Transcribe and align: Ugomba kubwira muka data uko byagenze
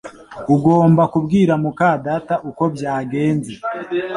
Ugomba 0.53 1.03
kubwira 1.13 1.53
muka 1.63 1.89
data 2.05 2.33
uko 2.49 2.63
byagenze 2.75 3.53